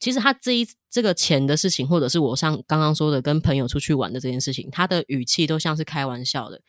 [0.00, 6.62] 其实他这一这个钱的事情，或者是我上刚刚说的跟朋友出去玩的这件事情，他的语气都像是开玩笑的。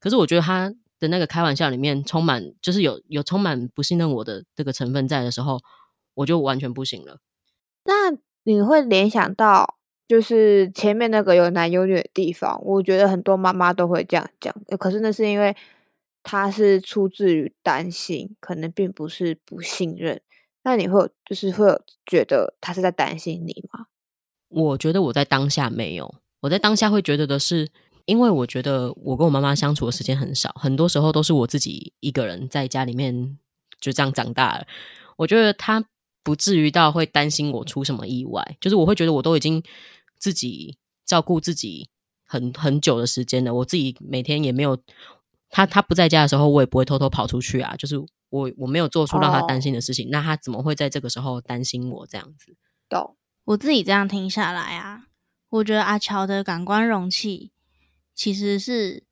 [0.00, 0.72] 可是我觉得他
[1.04, 5.60] 的那个开玩笑里面充满，就是有有充满不信任我的这个成分在的时候，
[6.14, 7.20] 我就完全不行了。
[7.84, 9.76] 那你会联想到？
[10.06, 14.54] 就是前面那个有男有女的地方，我觉得很多妈妈都会这样讲。
[14.78, 15.56] 可是那是因为
[16.22, 20.20] 他是出自于担心，可能并不是不信任。
[20.62, 23.86] 那你会就是会有觉得他是在担心你吗？
[24.50, 27.70] 我觉得我在当下没有，我在当下会觉得的是，
[28.04, 33.38] 因为我觉得我跟我妈妈相处的时间很少，很多时候都是我自己一个人在家里面
[33.80, 34.66] 就这样长大了。
[35.16, 35.84] 我觉得她
[36.22, 39.62] 不至于到会担心我出什么意外，就是我会觉得我都已经。
[40.16, 41.90] 自己照顾自己
[42.26, 44.78] 很很久的时间了，我自己每天也没有
[45.50, 47.76] 他他不在家的时候，我也不会偷偷跑出去啊。
[47.76, 47.98] 就是
[48.30, 52.56] 我我没有做出让他担心的事情，那他怎么会在这个时候担心我这样子？
[52.88, 53.18] 懂？
[53.44, 55.08] 我自己这样听下来啊，
[55.50, 57.50] 我觉得阿乔的感官容器
[58.14, 59.02] 其实是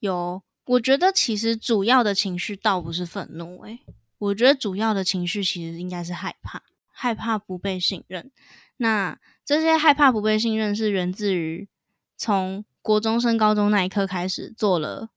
[0.00, 3.80] 有，我觉得其实主要的情绪倒不是愤怒，诶，
[4.18, 8.30] 我觉得主要的情绪其实应该是害怕，害怕不被信任。
[8.76, 11.68] 那这些害怕不被信任，是源自于
[12.16, 15.10] 从国中升高中那一刻开始做了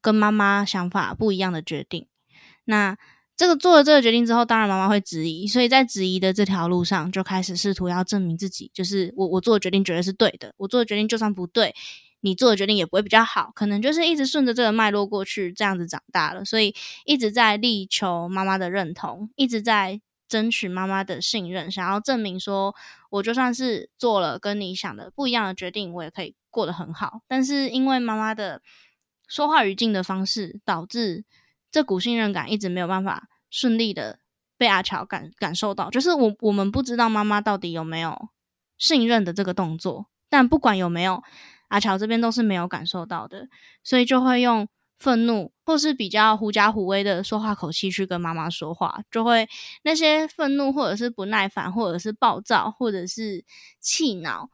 [0.00, 2.06] 跟妈妈想法不一样的决定。
[2.64, 2.96] 那
[3.36, 10.52] 这个做了这个决定之后，当然妈妈会质疑，所以在质疑的这条路上，就开始试图要证明自己，就是我我做的决定绝对是对的。
[10.58, 11.74] 我做的决定就算不对，
[12.20, 13.52] 你做的决定也不会比较好。
[13.54, 20.00] 可能就是一直顺着这个脉络过去，这样子长大了，所以一直在力求妈妈的认同，一直在。
[20.30, 22.72] 争取妈妈的信任，想要证明说，
[23.10, 27.22] 我就算是做了跟你想的不一样的决定，我也可以过得很好。
[27.26, 28.62] 但是因为妈妈的
[29.26, 31.24] 说话语境的方式，导致
[31.68, 34.20] 这股信任感一直没有办法顺利的
[34.56, 35.90] 被阿乔感感受到。
[35.90, 38.28] 就是我我们不知道妈妈到底有没有
[38.78, 41.24] 信任的这个动作，但不管有没有，
[41.70, 43.48] 阿乔这边都是没有感受到的，
[43.82, 44.68] 所以就会用。
[45.00, 49.48] 愤怒，或是比较狐假虎威的说话口气去跟妈妈说话，就会
[49.82, 53.42] 那些愤怒，或者是不耐烦，或者是暴躁，或者是
[53.80, 54.50] 气恼，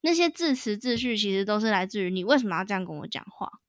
[0.00, 3.60] 那些字词字序，其实都是来自于你为什么要这样跟我讲话？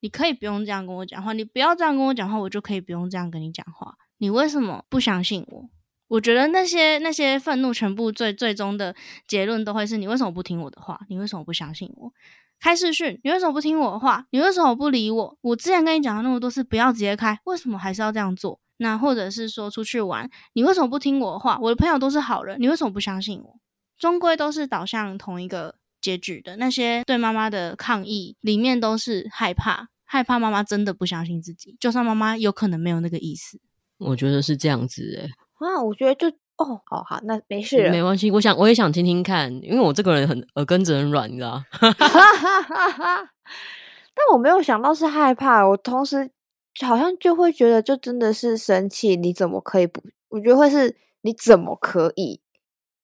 [0.00, 3.96] 你可以不用这样跟我讲话，你不要这样跟我讲话，我就可以不用这样跟你讲话。
[4.18, 5.70] 你为什么不相信我？
[6.12, 8.94] 我觉得那些那些愤怒，全部最最终的
[9.26, 11.00] 结论都会是你为什么不听我的话？
[11.08, 12.12] 你为什么不相信我？
[12.60, 14.26] 开视讯，你为什么不听我的话？
[14.28, 15.38] 你为什么不理我？
[15.40, 18.60] 我之前跟你讲了那么多次，不要直接开，为什么还是要这样做？
[18.76, 21.58] 那或者是说出去玩，你为什么不听我的话？
[21.62, 23.58] 我的朋友都是好人，你为什么不相信我？
[23.98, 26.56] 终归都是导向同一个结局的。
[26.58, 33.58] 那些对妈妈的抗议里面都是害怕，害怕妈妈真的不相信自己，就算妈妈有可能没有那个意思。
[33.96, 35.30] 我觉得是这样子诶。
[35.62, 36.36] 啊，我觉得就。
[36.58, 38.30] 哦，好好，那没事，没关系。
[38.30, 41.60] 我想，我也想听听看，因为我这个人很耳根子很软，你知道。
[44.14, 46.30] 但我没有想到是害怕，我同时
[46.86, 49.16] 好像就会觉得，就真的是生气。
[49.16, 50.02] 你怎么可以不？
[50.28, 52.40] 我觉得会是你怎么可以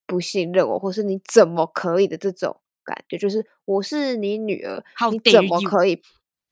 [0.07, 6.01] 不信任我，或是你怎么可以的这种感觉，就是我是你女儿，你怎么可以？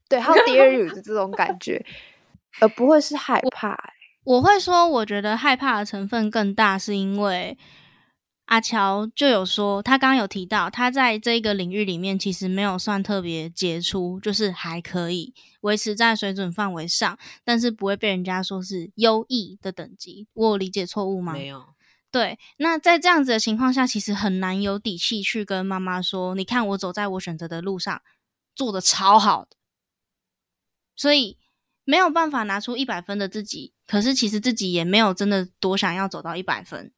[0.09, 1.85] 对，How dare you 的这种感觉，
[2.61, 3.93] 而不会是害怕。
[4.27, 7.57] 我会说，我觉得害怕的成分更大，是因为
[8.47, 20.27] 阿乔就有说，他刚刚有提到，他在这个领域里面其实没有算特别杰出，就是还可以维持在水准范围上，但是不会被人家说是优异的等级。
[20.33, 21.33] 我有理解错误吗？
[21.33, 21.65] 没有。
[22.11, 28.03] 对，那在这样子的情况下，其实很难有底气去跟妈妈说，你看我走在我选择的路上，
[28.57, 29.57] 做的超好的，
[30.97, 31.39] 所以。
[31.89, 36.91] 没有办法拿出一百分的自己，可是其实自己也没有真的多想要走到一百分，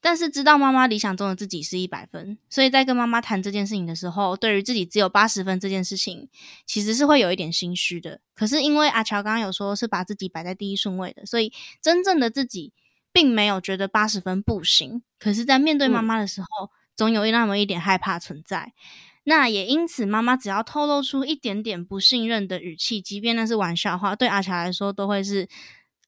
[0.00, 6.28] 但是知道妈妈理想中的自己是一百分，所以在跟妈妈谈这件事情的时候，对于自己只有八十分这件事情，
[6.66, 8.20] 其实是会有一点心虚的。
[8.34, 12.72] 可是因为阿乔刚刚有说是把自己摆在第一顺位的，所以真正的自己
[13.12, 15.02] 并没有觉得八十分不行。
[15.18, 18.72] 可是，在面对妈妈的时候，总有那么一点害怕存在。
[19.24, 25.48] 那也因此，妈妈只要透露出一点点不信任的语气，即便那是玩笑话，对阿乔来说都会是。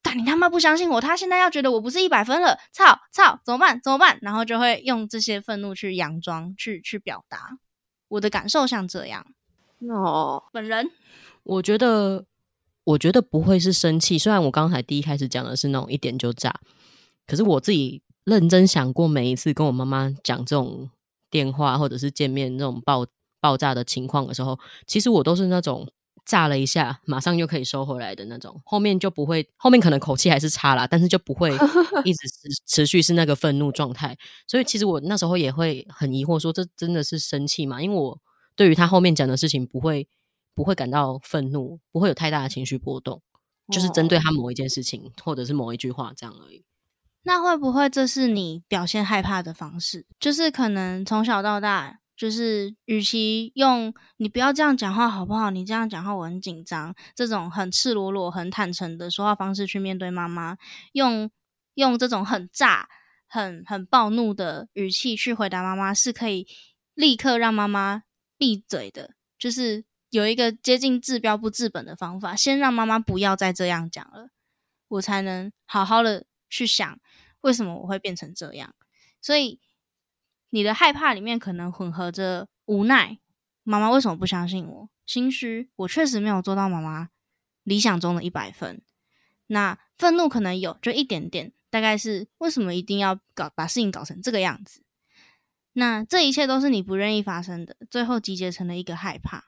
[0.02, 0.98] 干你他妈不相信我！
[0.98, 3.78] 他现在要觉得我不是一百分了，操操，怎么办？
[3.82, 4.18] 怎么办？
[4.22, 7.58] 然后就会用这些愤怒去佯装，去去表达
[8.08, 9.26] 我的感受，像这样。
[9.88, 10.90] 哦，本人
[11.42, 12.24] 我觉得，
[12.84, 14.18] 我觉得不会是生气。
[14.18, 16.58] 虽然我刚才第一开始讲的是那种一点就炸，
[17.26, 20.88] 可是我自己认真想过，每一次跟我妈妈讲这种
[21.30, 23.04] 电话或者是见面那种爆
[23.38, 25.86] 爆炸的情况的时候，其实我都是那种。
[26.24, 31.50] 炸了一下，马上就可以收回来的那种，后面就不会，后面可能口气还是差啦，但是就不会
[32.04, 34.16] 一直持持续是那个愤怒状态。
[34.46, 37.82] 所以其实我那时候也会很疑惑，说这真的是生气吗？
[37.82, 38.20] 因为我
[38.54, 40.08] 对于他后面讲的事情不会
[40.54, 43.22] 不会感到愤怒，不会有太大的情绪波动，
[43.72, 46.64] 就是针对他某一件事情或者是某一句话这样而已。
[47.22, 50.06] 那会不会这是你表现害怕的方式？
[50.18, 51.98] 就是可能从小到大。
[52.20, 55.48] 就是，与其用你不要这样讲话好不好？
[55.48, 56.94] 你这样讲话我很紧张。
[57.14, 60.58] 这种很赤裸裸、很坦诚的说话方式去面对妈妈，
[60.92, 61.30] 用
[61.76, 62.90] 用这种很炸、
[63.26, 66.46] 很很暴怒的语气去回答妈妈，是可以
[66.92, 68.02] 立刻让妈妈
[68.36, 69.14] 闭嘴的。
[69.38, 74.28] 就是有一个接近治标不治本的方法，先让妈妈不要再这样讲了，
[74.88, 77.00] 我才能好好的去想
[77.40, 78.74] 为什么我会变成这样。
[79.22, 79.58] 所以。
[80.50, 83.18] 你的害怕里面可能混合着无奈，
[83.62, 84.88] 妈妈为什么不相信我？
[85.06, 87.08] 心虚，我确实没有做到妈妈
[87.64, 88.82] 理想中的一百分。
[89.48, 94.82] 那愤怒可能有，就一点点，大概是为什么一定要搞把事情搞成这个样子？
[95.72, 99.44] 那这一切都是你不愿意发生的，最后集结成了一个害怕。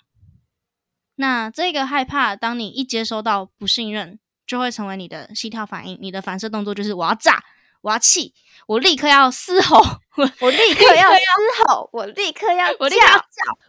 [1.16, 7.44] 那这个害怕，当你一接收到不信任，就会成为你的心跳反应，你的反射动作就是我要炸。
[7.82, 8.32] 我要气，
[8.66, 9.80] 我立刻要嘶吼，
[10.16, 13.24] 我立刻要嘶吼，我立刻要我立刻要叫，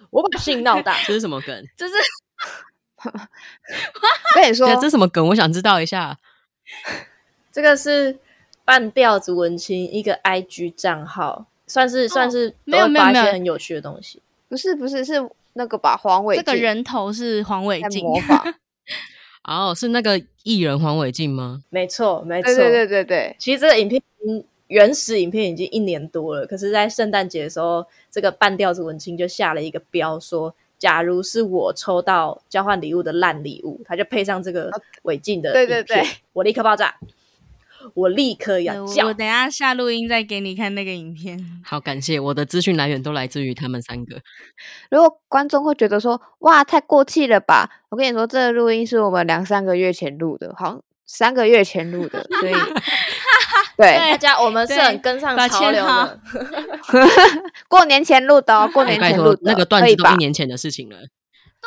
[0.10, 0.96] 我把事情闹大。
[1.06, 1.64] 这是什么梗？
[1.76, 1.94] 这是
[4.36, 5.28] 跟你说，这什么梗？
[5.28, 6.18] 我想知道一下。
[7.52, 8.18] 这个是
[8.64, 14.22] 半吊子文青一个 IG 账号，算是算是没有没有没有很有趣的东西。
[14.48, 18.56] 不是不是是那个把黄伟这个人头是黄伟晋模仿。
[19.44, 21.64] 哦，是那个艺人黄伟进吗？
[21.70, 23.36] 没错，没错，对对对对对。
[23.38, 24.02] 其实这个影片，
[24.68, 34.72] 原始影片已经一年多了，可是，在圣诞节的时候，这个半吊子文青就下了一个标，说假如是我抽到交换礼物的烂礼物，他就配上这个
[35.04, 36.02] 违禁的对对对，
[36.32, 36.96] 我立刻爆炸。
[37.94, 39.08] 我立刻要叫！
[39.08, 41.40] 我等下下录音再给你看那个影片。
[41.64, 44.22] 好，感谢我的资讯来源都来自于他们三个。
[44.90, 52.54] 如果观众会觉得说哇太过气了吧，我跟你说，这个录音是我们两三个月前录的，好像三个月前录的，所以
[53.78, 56.20] 对大家我们是很跟上潮流的。
[57.68, 60.98] 过年前录的，哦过年前录那个段子都一年前的事情了。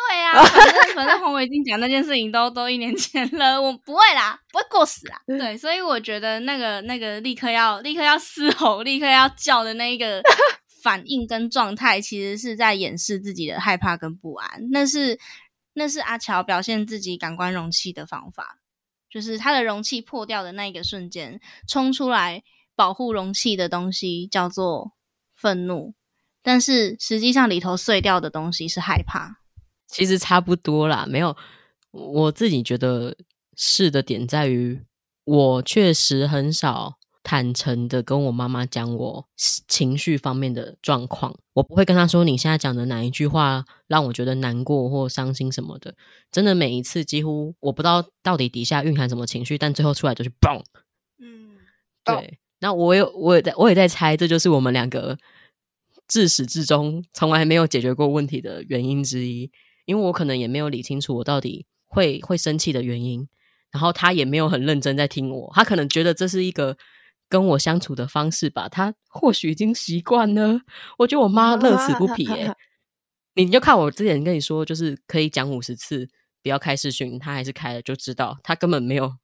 [0.08, 5.18] 对啊， 反正反正黄伟晋讲那件事情都都一年前了，我不会啦，不会过时啊。
[5.26, 10.22] 对，所以我觉得那个那个立刻要立刻要嘶吼、立刻要叫的那一个
[10.82, 14.68] 反应跟状态，其实是在掩饰自己的害怕跟不安。
[14.70, 15.18] 那是
[15.74, 18.58] 那是阿乔表现自己感官容器的方法，
[19.10, 22.42] 就是他的容器破掉的那一个瞬间，冲出来
[22.76, 24.92] 保护容器的东西叫做
[25.34, 25.94] 愤怒，
[26.42, 29.40] 但是实际上里头碎掉的东西是害怕。
[29.88, 31.36] 其实差不多啦，没有。
[31.90, 33.16] 我自己觉得
[33.56, 34.82] 是的点在于，
[35.24, 39.26] 我确实很少坦诚的跟我妈妈讲我
[39.66, 41.34] 情绪方面的状况。
[41.54, 45.94] 我不会跟她说你现在讲的哪一句话让我觉得难过或伤心什么的。
[46.30, 50.62] 真的每一次几乎我不知道到底底下蕴含什么情绪，但最后出来就是嘣。
[51.18, 51.56] 嗯，
[52.04, 52.38] 对。
[52.60, 55.16] 那我有我也在我也在猜，这就是我们两个
[56.06, 59.50] 自始至终从来没有解决过问题的原因之一。
[59.86, 63.26] 因为我可能也没有理清楚我到底会会生气的原因，
[63.70, 66.76] 然后他也没有很认真在听我，他可能觉得这是一个
[67.28, 70.60] 跟我相处的方式吧，他或许已经习惯了。
[70.98, 72.54] 我觉得我妈乐此不疲耶，
[73.34, 76.08] 你就看我之前跟你说，就是可以讲五十次
[76.42, 79.16] 不要开视讯，他还是开了，就知道他根本没有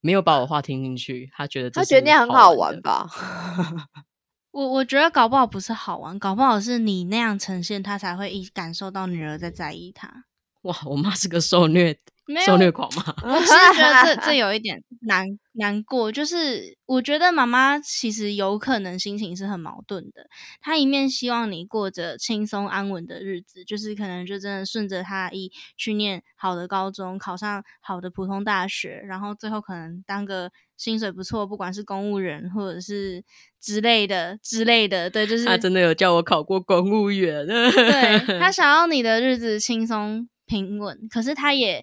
[0.00, 3.08] 没有把我话听进去，他觉得他觉得那样很好玩吧。
[4.54, 10.26] 我我觉得搞不好不是好玩，搞不好是你那样呈现，他才会一感受到女儿在在意他。
[10.62, 11.98] 哇，我妈是个受虐
[12.44, 13.14] 受虐狂吗？
[13.24, 20.26] 我是觉得这这有一点难难过，就是我觉得妈妈其实有可能心情是很矛盾的。
[20.60, 33.22] 她一面希望你过着轻松安稳的日子，就是可能就真的顺着她意去念好的高中，考上好的普通大学，然后最后可能当个薪水不错，不管是公务员或者是
[33.60, 41.82] 之类的之类的，对，就是她真的有叫我考过公务员，对她 想要你的日子轻松平稳，可是他也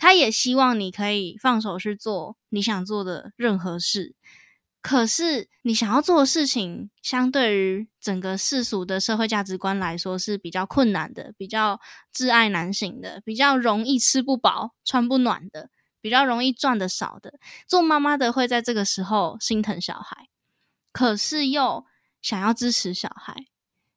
[0.00, 4.16] 他也希望你可以放手去做你想做的任何事。
[4.80, 11.78] 可是你想要做的事情，相对于整个世俗的社会价值观来说是比较困难的，比较
[12.14, 15.68] 挚爱难行的，比较容易吃不饱穿不暖的，
[16.00, 17.38] 比较容易赚的少的。
[17.68, 20.30] 做妈妈的会在这个时候心疼小孩，
[20.92, 21.84] 可是又
[22.22, 23.44] 想要支持小孩。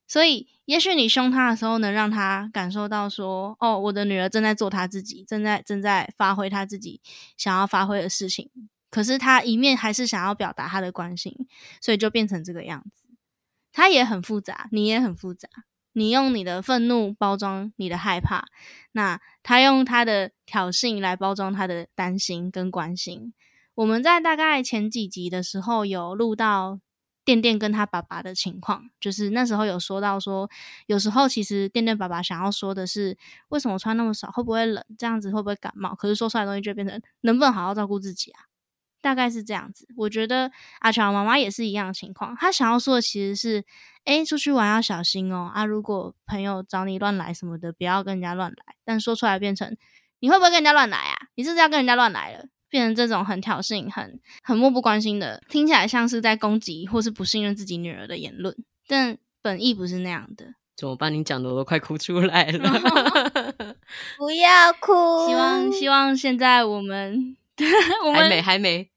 [0.06, 7.00] 所以，也许你凶他的时候，能让他感受到说：“哦，我的女儿正在做她自己，正在正在发挥她自己
[7.36, 8.50] 想要发挥的事情。”
[8.90, 11.48] 可是他一面还是想要表达他的关心，
[11.80, 13.08] 所以就变成这个样子。
[13.72, 15.48] 他也很复杂，你也很复杂。
[15.94, 18.46] 你用你的愤怒包装你的害怕，
[18.92, 23.34] 那他用他的挑衅来包装他的担心跟关心。
[23.74, 26.78] 我们在大概前几集的时候有录到。
[27.24, 30.48] 店店跟他爸爸的情况，就是那时候有说到说，
[30.86, 33.16] 有时候其实店店爸爸想要说的是，
[33.48, 35.94] 为什么穿那么少，会不会冷，这样子会不会感冒？
[35.94, 38.44] 可是说出来的东西就变成能不能好好照顾自己啊？
[39.00, 39.86] 大概是这样子。
[39.96, 40.50] 我觉得
[40.80, 43.64] 阿乔妈妈也是一样的情况，他想要说的其实是，
[44.04, 48.76] 哎，出去玩要小心哦，啊，如果朋友找你乱来什么的，不要跟人家乱来。
[48.84, 49.76] 但说出来变成，
[50.20, 51.16] 你会不会跟人家乱来啊？
[51.34, 52.46] 你是不是要跟人家乱来了？
[52.74, 58.52] 变成这种很挑衅、很很漠不关心的，听起来像是在攻击或是不信任自己女儿的言论，
[58.88, 60.44] 但本意不是那样的。
[60.76, 61.14] 怎么办？
[61.14, 62.68] 你讲的我都快哭出来了。
[64.18, 64.92] 不要哭。
[65.28, 67.36] 希望希望现在我们
[68.04, 68.90] 我们还没还没。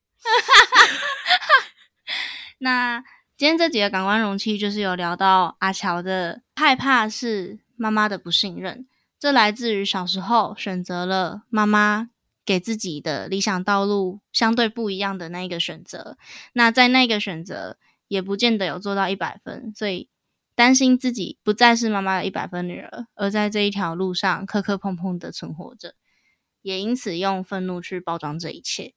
[2.57, 2.99] 那
[3.37, 8.87] 今天这几个感官容器就是有聊到阿乔的害怕是妈妈的不信任，
[9.19, 12.09] 这来自于小时候选择了妈妈。
[12.47, 16.17] 给自己的理想道路相对不一样的那一个选择，
[16.53, 17.77] 那在那个选择
[18.07, 20.07] 也不见得有做到一百分，所以
[20.55, 25.93] 担心自己不再是妈妈的一百分女儿，而在这一条路上磕磕碰碰的存活着，
[26.61, 28.93] 也因此用愤怒去包装这一切。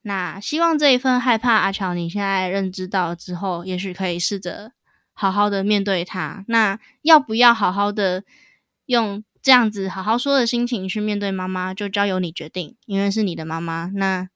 [0.00, 4.72] 那希望这一份害怕，阿乔你现在认知到之后，也许可以试着
[5.12, 6.46] 好好的面对它。
[6.48, 8.24] 那要不要好好的
[8.86, 9.22] 用？
[9.48, 13.90] 这样子好好说的心情去面对妈妈，就交由你决定，因为是你的妈妈。
[13.94, 14.28] 那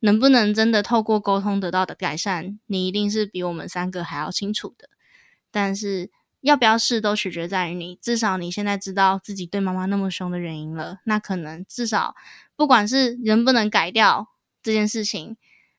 [0.00, 4.90] 能不能真的透过沟通得到的改善，你一定是比我们三个还要清楚的。
[5.50, 6.10] 但是
[6.42, 7.98] 要不要试，都取决在于你。
[8.02, 12.14] 至少你现在知道自己对妈妈那么凶的原因了，那可能至少
[12.54, 14.28] 不管是能不能改掉
[14.62, 15.38] 这件事情。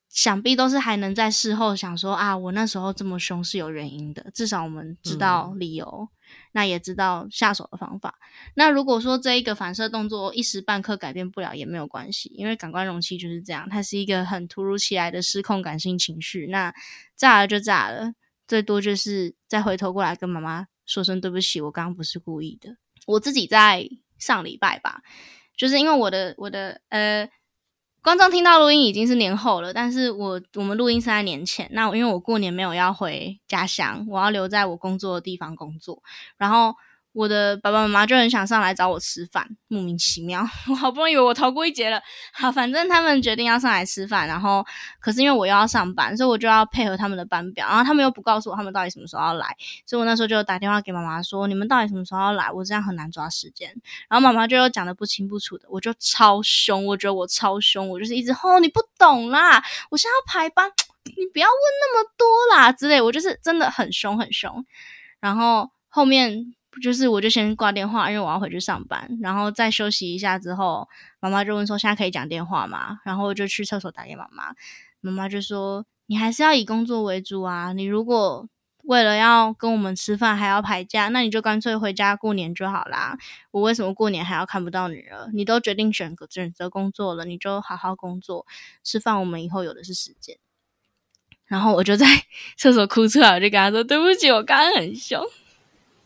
[0.09, 4.31] 想必都是还能在事后想说啊，我那时候这么凶是有原因的。
[4.31, 6.07] 至少我们知道理由，
[6.53, 8.17] 那也知道下手的方法。
[8.55, 16.47] 那如果说这一个反射动作一时半刻改变不了，也没有关系，因为感官容器就是这样，它是一个很突如其来的失控感性情绪。
[16.47, 16.73] 那
[17.17, 18.13] 炸了就炸了，
[18.47, 22.77] 最多就是再回头过来跟妈妈说声对不起，我刚刚不是故意的。
[23.05, 25.01] 我自己在上礼拜吧，
[25.57, 27.29] 就是因为我的我的呃。
[28.03, 31.67] 观众听到录音已经是年后了，但是我我们录音是在年前。
[31.71, 36.03] 那因为我过年没有要回家乡，我要留在我工作的地方工作，
[36.37, 36.75] 然后。
[37.13, 40.41] 我的爸爸妈妈就很想上来找我吃饭，莫名其妙。
[40.67, 42.01] 我好不容易以为我逃过一劫了，
[42.33, 44.65] 好，反正他们决定要上来吃饭，然后
[44.99, 49.55] 可是因为我又要上班，所以我就要配合他们的班表，然后他们又不告诉我他们到底什么时候要来，
[49.85, 52.51] 所以我那时候就打电话给妈妈说：“你们到底什么时候要来？
[52.51, 53.69] 我这样很难抓时间。”
[54.09, 60.71] 然后妈妈就又讲的不清不楚的，我就超凶，我觉得我超凶，我就是一直吼你不懂啦，我现在要排班，
[61.03, 64.65] 你不要问那么多啦之类，我就是真的很凶很凶，
[65.19, 66.55] 然后后面。
[66.81, 70.87] 就是我就先挂电话，因为我要回去上班，然后再休息一下之后，
[71.19, 74.55] 妈妈就问说：“现在可以讲电话吗？”然后我就去厕所打给妈妈，
[75.01, 77.73] 妈妈就说：“你还是要以工作为主啊！
[77.73, 78.47] 你如果
[78.85, 83.17] 为了要跟我们吃饭还要排假，那你就干脆回家过年就好啦。
[83.51, 85.29] 我为什么过年还要看不到女儿？
[85.33, 88.45] 你都决定选择选择工作了，你就好好工作，
[88.83, 90.37] 吃饭我们以后有的是时间。”
[91.45, 92.05] 然后我就在
[92.57, 95.23] 厕所哭出来，我就跟他说：“对不起，我刚刚很凶。”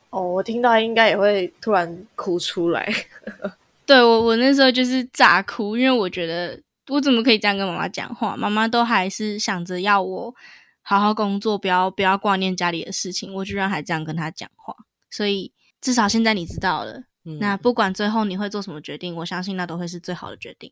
[0.10, 2.88] 哦，我听到应该也会突然哭出来。
[3.86, 8.36] 对我，我那时候就是炸哭，因为我觉得我怎么可以这样跟妈妈讲话？
[8.36, 10.36] 妈妈都还是想着要我
[10.82, 14.76] 好好工作，不要不要挂念家里的事情，我居然还这样跟她讲话。
[15.10, 20.72] 所以至少现在你知道了，嗯那不管最后你会做什么决定，我相信那都会是最好的决定。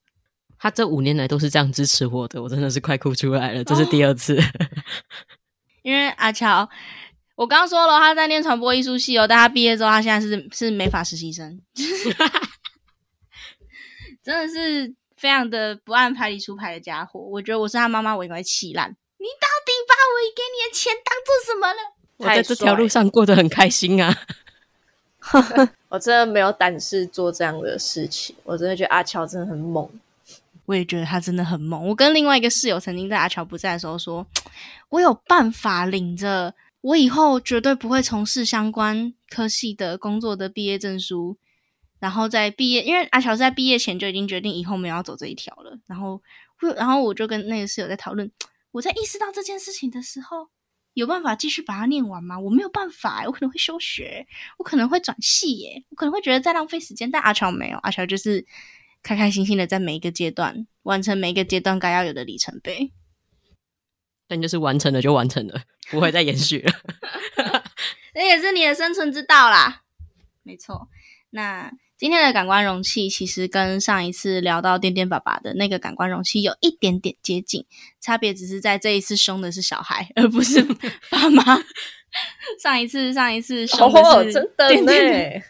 [0.58, 4.38] 他这五年来都是这样支持我的，我真的是快哭出来了，这是第二次。
[5.84, 6.68] 因为阿乔，
[7.36, 11.62] 我刚刚说了，他在念传播艺术系哦，但他毕业之后，他现在是是美法实习生，
[14.24, 17.20] 真的是非常的不按牌理出牌的家伙。
[17.20, 18.90] 我觉得我是他妈妈，我应该会气烂。
[18.90, 21.80] 你到底把我给你的钱当做什么了？
[22.18, 24.16] 我在这条路上过得很开心啊！
[25.90, 29.90] 我真的没有胆识做这样的事情，我真的觉得阿乔真的很猛。
[30.66, 31.88] 我也觉得他真的很猛。
[31.88, 34.26] 我跟另外一个室友曾经在阿乔不在的时候说，
[34.90, 36.54] 我有办法领着
[36.86, 41.36] 我以后绝对不会从事相关科系的工作的毕业证书，
[41.98, 45.80] 然后在毕业，因为阿乔在毕业前就已经决定以后没有要走这一条了。
[45.88, 46.22] 然后，
[46.76, 48.32] 然后我就跟那个室友在讨论，
[48.70, 50.50] 我在意识到这件事情的时候，
[50.94, 52.40] 有办法继续把它念完吗？
[52.40, 54.28] 我没有办法、我可能会休学，
[54.60, 57.10] 我可能会转系耶，我可能会觉得在浪费时间。
[57.10, 58.46] 但阿乔没有，阿乔就是。
[59.02, 62.92] 开开心心的在每一个阶段完成每一个阶段该要有的里程碑，
[64.28, 66.74] 但就是完成了就完成了，不会再延续了。
[68.16, 69.82] 那也是你的生存之道啦。
[70.44, 70.88] 没错，
[71.32, 77.66] 那今天的感官容器其实跟上一次聊到颠颠爸爸的那个感官容器有一点点接近，
[78.02, 80.62] 差别只是在这一次凶的是小孩，而不是
[81.10, 81.44] 爸妈。
[82.62, 85.42] 上一次上一次凶的是真的呢。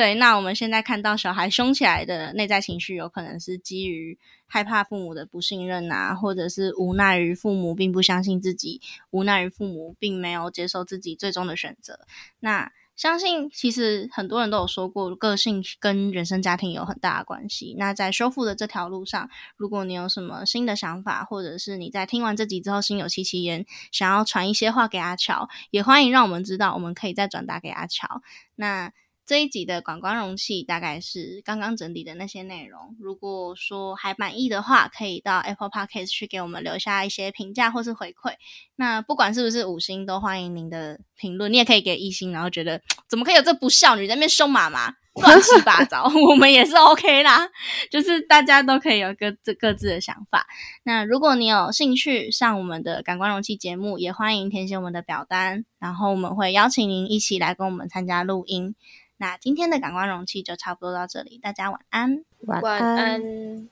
[0.00, 8.80] 对，那我们现在看到小孩凶起来的内在情绪，有可能是基于害怕父母的不信任啊，或者是无奈于父母并不相信自己，
[9.10, 12.06] 无奈于父母并没有接受自己最终的选择。
[12.38, 17.74] 那相信其实很多人都有说过，个性跟原生家庭有很大的关系。
[17.76, 19.28] 那在修复的这条路上，
[19.58, 28.22] 如果你有什么新的想法，或者是你在听完这集之后心有戚戚焉，想要传一些话给阿乔，也欢迎让我们知道，我们可以再转达给阿乔。
[28.54, 28.90] 那。
[29.30, 32.96] 这一集的感官容器大概是刚刚整理的那些内容。
[32.98, 38.32] 如果说还满意的话，可以到 Apple Podcast 去给我们留下一些评价或是回馈。
[38.74, 41.52] 那不管是不是五星，都欢迎您的评论。
[41.52, 47.48] 你也可以给一星，然后觉得怎么可以有这不孝女在那边凶妈妈，乱七八糟， 我们也是 OK 啦。
[47.88, 50.44] 就是大家都可以有各自各自的想法。
[50.82, 58.74] 那如果你有兴趣上我们的感官容器节目，也欢迎填写我们的表单，然后我们会邀请您一起来跟我们参加录音。
[59.20, 63.68] 那今天的感官容器就差不多到这里，大家晚安，晚安，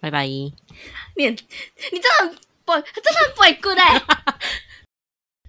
[0.00, 0.26] 拜拜。
[0.26, 0.54] 你
[1.14, 4.02] 你真的不，真的不会 good 哎。